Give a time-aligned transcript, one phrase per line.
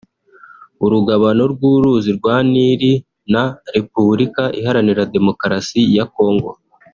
[0.85, 2.81] urugabano rw’uruzi rwa Nil
[3.33, 3.43] na
[3.75, 6.49] Repubulika Iharanira Demokarasi ya Congo